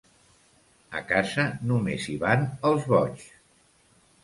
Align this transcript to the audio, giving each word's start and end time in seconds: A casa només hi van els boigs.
A 0.99 1.01
casa 1.11 1.45
només 1.73 2.09
hi 2.09 2.17
van 2.25 2.49
els 2.73 2.91
boigs. 2.95 3.31